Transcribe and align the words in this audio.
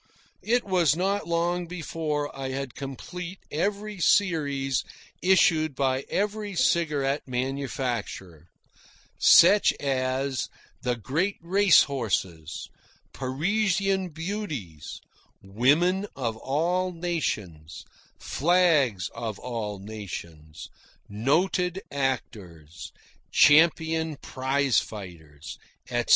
It 0.41 0.63
was 0.65 0.95
not 0.95 1.27
long 1.27 1.67
before 1.67 2.35
I 2.35 2.49
had 2.49 2.73
complete 2.73 3.37
every 3.51 3.99
series 3.99 4.83
issued 5.21 5.75
by 5.75 6.05
every 6.09 6.55
cigarette 6.55 7.27
manufacturer 7.27 8.47
such 9.19 9.71
as 9.73 10.49
the 10.81 10.95
Great 10.95 11.37
Race 11.39 11.83
Horses, 11.83 12.67
Parisian 13.13 14.09
Beauties, 14.09 15.01
Women 15.43 16.07
of 16.15 16.35
All 16.37 16.91
Nations, 16.91 17.85
Flags 18.17 19.07
of 19.13 19.37
All 19.37 19.77
Nations, 19.77 20.67
Noted 21.07 21.79
Actors, 21.91 22.91
Champion 23.31 24.15
Prize 24.17 24.79
Fighters, 24.79 25.59
etc. 25.91 26.07